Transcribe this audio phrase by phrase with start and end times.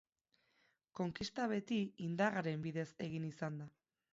[0.99, 3.71] Konkista beti indarraren bidez egin izan da.